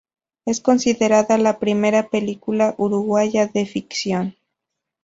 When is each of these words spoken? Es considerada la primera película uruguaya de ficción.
Es 0.47 0.61
considerada 0.61 1.37
la 1.37 1.59
primera 1.59 2.09
película 2.09 2.73
uruguaya 2.79 3.45
de 3.45 3.67
ficción. 3.67 4.35